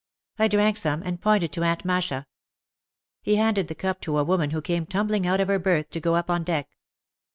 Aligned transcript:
I 0.39 0.47
drank 0.47 0.77
some, 0.77 1.03
and 1.03 1.21
pointed 1.21 1.51
to 1.53 1.63
Aunt 1.63 1.85
Masha. 1.85 2.25
He 3.21 3.35
handed 3.35 3.67
the 3.67 3.75
cup 3.75 4.01
to 4.01 4.17
a 4.17 4.23
woman 4.23 4.49
who 4.49 4.59
came 4.59 4.87
tumbling 4.87 5.27
out 5.27 5.39
of 5.39 5.47
her 5.47 5.59
berth 5.59 5.91
to 5.91 5.99
go 5.99 6.15
up 6.15 6.27
on 6.27 6.43
deck. 6.43 6.69